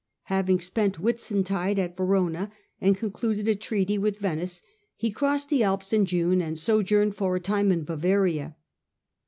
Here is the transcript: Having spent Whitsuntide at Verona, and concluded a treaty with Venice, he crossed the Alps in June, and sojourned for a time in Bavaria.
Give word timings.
Having 0.33 0.61
spent 0.61 0.97
Whitsuntide 0.99 1.77
at 1.77 1.95
Verona, 1.95 2.51
and 2.81 2.97
concluded 2.97 3.47
a 3.47 3.53
treaty 3.53 3.99
with 3.99 4.17
Venice, 4.17 4.63
he 4.95 5.11
crossed 5.11 5.49
the 5.49 5.61
Alps 5.61 5.93
in 5.93 6.07
June, 6.07 6.41
and 6.41 6.57
sojourned 6.57 7.15
for 7.15 7.35
a 7.35 7.39
time 7.39 7.71
in 7.71 7.83
Bavaria. 7.83 8.55